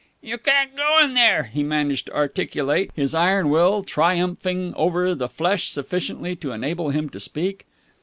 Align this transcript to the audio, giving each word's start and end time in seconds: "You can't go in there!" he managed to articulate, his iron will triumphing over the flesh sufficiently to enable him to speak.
"You 0.19 0.39
can't 0.39 0.75
go 0.75 0.97
in 0.99 1.13
there!" 1.13 1.43
he 1.43 1.61
managed 1.61 2.07
to 2.07 2.15
articulate, 2.15 2.89
his 2.95 3.13
iron 3.13 3.51
will 3.51 3.83
triumphing 3.83 4.73
over 4.75 5.13
the 5.13 5.29
flesh 5.29 5.69
sufficiently 5.69 6.35
to 6.37 6.53
enable 6.53 6.89
him 6.89 7.07
to 7.09 7.19
speak. 7.19 7.67